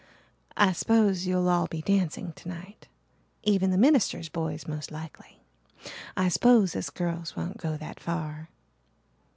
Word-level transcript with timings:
I 0.57 0.71
s'pose 0.71 1.27
you'll 1.27 1.47
all 1.47 1.67
be 1.67 1.83
dancing 1.83 2.33
tonight 2.33 2.87
even 3.43 3.69
the 3.69 3.77
minister's 3.77 4.29
boys 4.29 4.67
most 4.67 4.89
likely. 4.89 5.43
I 6.17 6.27
s'pose 6.27 6.73
his 6.73 6.89
girls 6.89 7.35
won't 7.35 7.57
go 7.57 7.77
that 7.77 7.99
far. 7.99 8.49